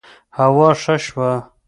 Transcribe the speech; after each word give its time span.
هوا 0.37 0.69
ښه 0.81 0.95
شوه 1.05 1.31